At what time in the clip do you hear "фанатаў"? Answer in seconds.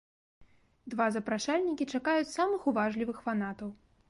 3.29-3.69